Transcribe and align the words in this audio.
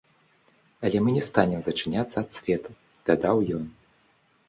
Але 0.89 0.97
мы 1.09 1.13
не 1.17 1.21
станем 1.27 1.61
зачыняцца 1.67 2.17
ад 2.25 2.29
свету, 2.41 2.69
дадаў 3.11 3.47
ён. 3.63 3.73